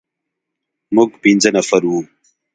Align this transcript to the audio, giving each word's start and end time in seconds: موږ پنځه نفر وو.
موږ 0.95 1.09
پنځه 1.23 1.49
نفر 1.57 1.81
وو. 1.89 1.99